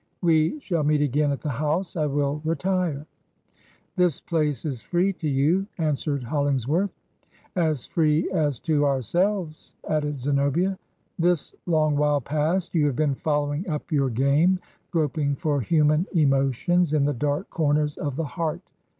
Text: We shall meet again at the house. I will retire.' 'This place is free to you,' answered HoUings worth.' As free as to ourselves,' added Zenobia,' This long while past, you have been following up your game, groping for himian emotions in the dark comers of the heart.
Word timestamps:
We 0.23 0.59
shall 0.61 0.81
meet 0.81 1.01
again 1.03 1.31
at 1.31 1.41
the 1.41 1.49
house. 1.49 1.95
I 1.95 2.07
will 2.07 2.41
retire.' 2.43 3.05
'This 3.97 4.19
place 4.19 4.65
is 4.65 4.81
free 4.81 5.13
to 5.13 5.29
you,' 5.29 5.67
answered 5.77 6.23
HoUings 6.23 6.65
worth.' 6.67 6.97
As 7.69 7.85
free 7.85 8.27
as 8.31 8.59
to 8.61 8.83
ourselves,' 8.87 9.75
added 9.87 10.19
Zenobia,' 10.19 10.79
This 11.19 11.53
long 11.67 11.95
while 11.95 12.19
past, 12.19 12.73
you 12.73 12.87
have 12.87 12.95
been 12.95 13.13
following 13.13 13.69
up 13.69 13.91
your 13.91 14.09
game, 14.09 14.57
groping 14.89 15.35
for 15.35 15.61
himian 15.61 16.07
emotions 16.15 16.93
in 16.93 17.05
the 17.05 17.13
dark 17.13 17.51
comers 17.51 17.95
of 17.97 18.15
the 18.15 18.25
heart. 18.25 18.61